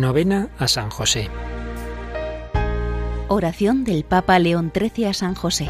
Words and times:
Novena 0.00 0.48
a 0.58 0.66
San 0.66 0.88
José. 0.88 1.28
Oración 3.28 3.84
del 3.84 4.02
Papa 4.04 4.38
León 4.38 4.72
XIII 4.74 5.04
a 5.04 5.12
San 5.12 5.34
José. 5.34 5.68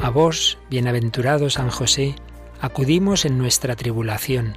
A 0.00 0.10
vos, 0.10 0.58
bienaventurado 0.70 1.50
San 1.50 1.70
José, 1.70 2.14
acudimos 2.60 3.24
en 3.24 3.36
nuestra 3.36 3.74
tribulación, 3.74 4.56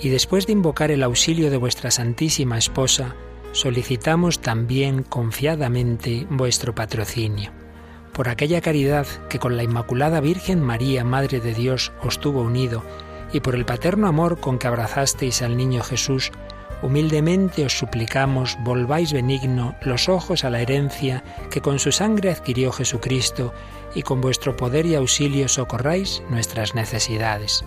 y 0.00 0.10
después 0.10 0.46
de 0.46 0.52
invocar 0.52 0.92
el 0.92 1.02
auxilio 1.02 1.50
de 1.50 1.56
vuestra 1.56 1.90
Santísima 1.90 2.56
Esposa, 2.56 3.16
solicitamos 3.50 4.38
también 4.38 5.02
confiadamente 5.02 6.24
vuestro 6.30 6.72
patrocinio. 6.72 7.50
Por 8.12 8.28
aquella 8.28 8.60
caridad 8.60 9.08
que 9.28 9.40
con 9.40 9.56
la 9.56 9.64
Inmaculada 9.64 10.20
Virgen 10.20 10.62
María, 10.62 11.02
Madre 11.02 11.40
de 11.40 11.52
Dios, 11.52 11.92
os 12.00 12.20
tuvo 12.20 12.42
unido, 12.42 12.84
y 13.32 13.40
por 13.40 13.56
el 13.56 13.64
paterno 13.64 14.06
amor 14.06 14.38
con 14.38 14.60
que 14.60 14.68
abrazasteis 14.68 15.42
al 15.42 15.56
niño 15.56 15.82
Jesús, 15.82 16.30
humildemente 16.82 17.64
os 17.64 17.78
suplicamos 17.78 18.56
volváis 18.60 19.12
benigno 19.12 19.74
los 19.80 20.08
ojos 20.08 20.44
a 20.44 20.50
la 20.50 20.60
herencia 20.60 21.24
que 21.50 21.60
con 21.60 21.78
su 21.78 21.92
sangre 21.92 22.30
adquirió 22.30 22.72
Jesucristo, 22.72 23.52
y 23.94 24.02
con 24.02 24.20
vuestro 24.20 24.56
poder 24.56 24.84
y 24.84 24.94
auxilio 24.94 25.48
socorráis 25.48 26.22
nuestras 26.28 26.74
necesidades. 26.74 27.64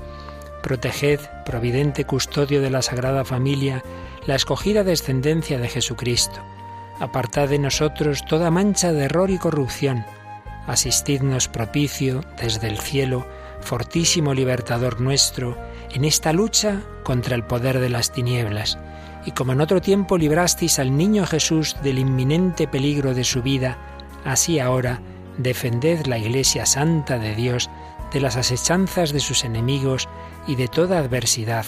Proteged, 0.62 1.20
providente 1.46 2.06
custodio 2.06 2.62
de 2.62 2.70
la 2.70 2.82
Sagrada 2.82 3.26
Familia, 3.26 3.84
la 4.28 4.36
escogida 4.36 4.84
descendencia 4.84 5.58
de 5.58 5.70
Jesucristo. 5.70 6.40
Apartad 7.00 7.50
de 7.50 7.58
nosotros 7.60 8.26
toda 8.26 8.52
mancha 8.52 8.92
de 8.92 9.06
error 9.06 9.32
y 9.32 9.38
corrupción. 9.38 10.06
Asistidnos 10.68 11.48
propicio 11.48 12.24
desde 12.40 12.68
el 12.68 12.78
cielo, 12.78 13.26
fortísimo 13.62 14.34
libertador 14.34 15.02
nuestro, 15.02 15.58
en 15.92 16.06
esta 16.06 16.34
lucha 16.34 16.82
contra 17.04 17.36
el 17.36 17.44
poder 17.44 17.80
de 17.80 17.90
las 17.90 18.12
tinieblas. 18.12 18.78
Y 19.26 19.32
como 19.32 19.54
en 19.54 19.62
otro 19.62 19.82
tiempo 19.82 20.18
librasteis 20.18 20.80
al 20.80 20.96
niño 20.96 21.26
Jesús 21.26 21.76
del 21.84 22.00
inminente 22.00 22.68
peligro 22.68 23.14
de 23.14 23.24
su 23.24 23.42
vida, 23.42 23.78
así 24.24 24.60
ahora 24.60 25.02
defended 25.38 26.06
la 26.06 26.18
Iglesia 26.18 26.66
Santa 26.66 27.18
de 27.18 27.36
Dios 27.36 27.70
de 28.14 28.22
las 28.22 28.38
asechanzas 28.38 29.12
de 29.12 29.20
sus 29.20 29.44
enemigos 29.44 30.08
y 30.48 30.56
de 30.56 30.68
toda 30.68 31.00
adversidad 31.00 31.66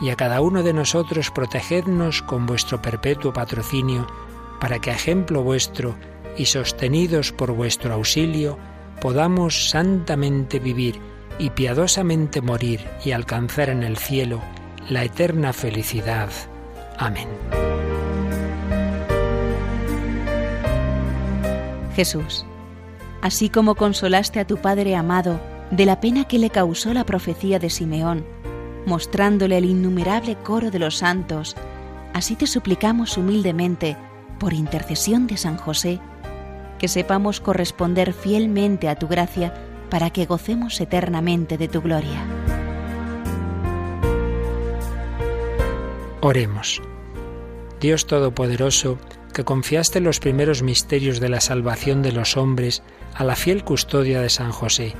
y 0.00 0.10
a 0.10 0.16
cada 0.16 0.40
uno 0.40 0.62
de 0.62 0.72
nosotros 0.72 1.30
protegednos 1.30 2.22
con 2.22 2.46
vuestro 2.46 2.82
perpetuo 2.82 3.32
patrocinio, 3.32 4.06
para 4.60 4.80
que 4.80 4.90
ejemplo 4.90 5.42
vuestro 5.42 5.94
y 6.36 6.46
sostenidos 6.46 7.30
por 7.30 7.52
vuestro 7.52 7.94
auxilio, 7.94 8.58
podamos 9.00 9.70
santamente 9.70 10.58
vivir 10.58 11.00
y 11.42 11.50
piadosamente 11.50 12.40
morir 12.40 12.86
y 13.04 13.10
alcanzar 13.10 13.68
en 13.68 13.82
el 13.82 13.96
cielo 13.96 14.40
la 14.88 15.02
eterna 15.02 15.52
felicidad. 15.52 16.30
Amén. 16.98 17.26
Jesús, 21.96 22.46
así 23.22 23.48
como 23.48 23.74
consolaste 23.74 24.38
a 24.38 24.46
tu 24.46 24.58
Padre 24.58 24.94
amado 24.94 25.40
de 25.72 25.84
la 25.84 26.00
pena 26.00 26.28
que 26.28 26.38
le 26.38 26.48
causó 26.48 26.94
la 26.94 27.04
profecía 27.04 27.58
de 27.58 27.70
Simeón, 27.70 28.24
mostrándole 28.86 29.58
el 29.58 29.64
innumerable 29.64 30.36
coro 30.36 30.70
de 30.70 30.78
los 30.78 30.98
santos, 30.98 31.56
así 32.14 32.36
te 32.36 32.46
suplicamos 32.46 33.18
humildemente, 33.18 33.96
por 34.38 34.52
intercesión 34.52 35.26
de 35.26 35.36
San 35.36 35.56
José, 35.56 35.98
que 36.78 36.86
sepamos 36.86 37.40
corresponder 37.40 38.12
fielmente 38.12 38.88
a 38.88 38.94
tu 38.94 39.08
gracia 39.08 39.71
para 39.92 40.08
que 40.08 40.24
gocemos 40.24 40.80
eternamente 40.80 41.58
de 41.58 41.68
tu 41.68 41.82
gloria. 41.82 42.24
Oremos. 46.22 46.80
Dios 47.78 48.06
Todopoderoso, 48.06 48.98
que 49.34 49.44
confiaste 49.44 50.00
los 50.00 50.18
primeros 50.18 50.62
misterios 50.62 51.20
de 51.20 51.28
la 51.28 51.42
salvación 51.42 52.00
de 52.00 52.12
los 52.12 52.38
hombres 52.38 52.82
a 53.14 53.22
la 53.24 53.36
fiel 53.36 53.64
custodia 53.64 54.22
de 54.22 54.30
San 54.30 54.50
José, 54.50 54.94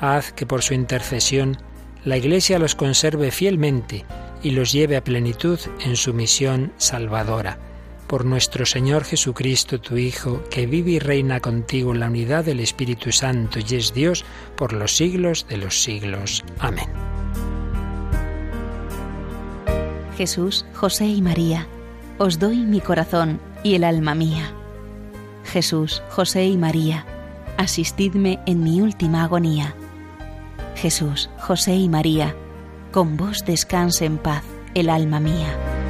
haz 0.00 0.32
que 0.32 0.46
por 0.46 0.62
su 0.62 0.72
intercesión 0.72 1.58
la 2.02 2.16
Iglesia 2.16 2.58
los 2.58 2.74
conserve 2.74 3.32
fielmente 3.32 4.06
y 4.42 4.52
los 4.52 4.72
lleve 4.72 4.96
a 4.96 5.04
plenitud 5.04 5.60
en 5.84 5.96
su 5.96 6.14
misión 6.14 6.72
salvadora. 6.78 7.58
Por 8.10 8.24
nuestro 8.24 8.66
Señor 8.66 9.04
Jesucristo, 9.04 9.80
tu 9.80 9.96
Hijo, 9.96 10.42
que 10.50 10.66
vive 10.66 10.90
y 10.90 10.98
reina 10.98 11.38
contigo 11.38 11.92
en 11.94 12.00
la 12.00 12.08
unidad 12.08 12.44
del 12.44 12.58
Espíritu 12.58 13.12
Santo 13.12 13.60
y 13.60 13.76
es 13.76 13.94
Dios 13.94 14.24
por 14.56 14.72
los 14.72 14.96
siglos 14.96 15.46
de 15.48 15.58
los 15.58 15.80
siglos. 15.80 16.44
Amén. 16.58 16.88
Jesús, 20.16 20.66
José 20.74 21.06
y 21.06 21.22
María, 21.22 21.68
os 22.18 22.40
doy 22.40 22.56
mi 22.56 22.80
corazón 22.80 23.40
y 23.62 23.76
el 23.76 23.84
alma 23.84 24.16
mía. 24.16 24.52
Jesús, 25.44 26.02
José 26.10 26.46
y 26.46 26.56
María, 26.56 27.06
asistidme 27.58 28.40
en 28.44 28.64
mi 28.64 28.80
última 28.80 29.22
agonía 29.22 29.76
Jesús, 30.80 31.28
José 31.38 31.74
y 31.74 31.88
María, 31.88 32.34
con 32.90 33.18
vos 33.18 33.44
descanse 33.44 34.06
en 34.06 34.16
paz 34.16 34.42
el 34.74 34.88
alma 34.88 35.20
mía. 35.20 35.89